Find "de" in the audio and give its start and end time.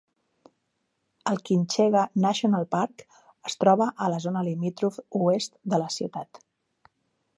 5.75-5.81